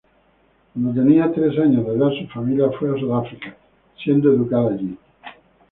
[0.73, 3.55] Cuando tenía tres años de edad su familia fue a Sudáfrica,
[4.03, 4.97] siendo educada allí.